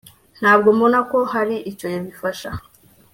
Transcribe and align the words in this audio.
ntabwo 0.39 0.67
mbona 0.75 0.99
ko 1.11 1.17
hari 1.33 1.55
icyo 1.71 1.87
bifasha 2.05 2.49